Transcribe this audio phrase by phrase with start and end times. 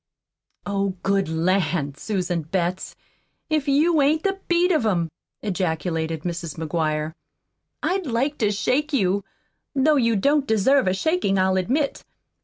[0.65, 2.95] "Oh, good lan', Susan Betts,
[3.51, 5.11] if you ain't the beat of 'em!"
[5.43, 6.55] ejaculated Mrs.
[6.57, 7.13] McGuire.
[7.83, 9.23] "I'd like to shake you
[9.75, 12.03] though you don't deserve a shakin', I'll admit.